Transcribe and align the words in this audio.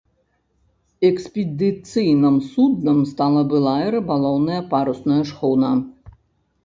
Экспедыцыйным 1.09 2.37
суднам 2.51 2.99
стала 3.11 3.41
былая 3.55 3.87
рыбалоўная 3.99 4.59
парусная 4.73 5.23
шхуна. 5.33 5.71